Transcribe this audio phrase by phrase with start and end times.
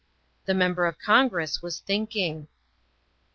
[0.45, 2.47] The Member of Congress was thinking.